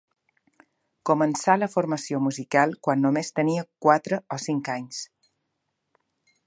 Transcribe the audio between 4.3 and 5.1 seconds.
o cinc anys.